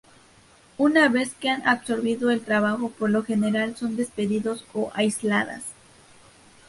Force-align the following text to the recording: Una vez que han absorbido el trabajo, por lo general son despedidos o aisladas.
Una 0.79 1.09
vez 1.09 1.35
que 1.35 1.49
han 1.51 1.61
absorbido 1.67 2.31
el 2.31 2.41
trabajo, 2.41 2.89
por 2.89 3.11
lo 3.11 3.21
general 3.23 3.75
son 3.77 3.95
despedidos 3.97 4.65
o 4.73 4.89
aisladas. 4.95 5.61